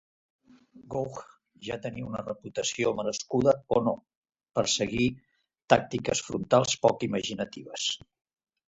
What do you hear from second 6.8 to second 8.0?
poc imaginatives.